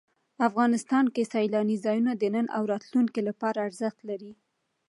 [0.47, 4.31] افغانستان کې سیلانی ځایونه د نن او راتلونکي لپاره ارزښت لري.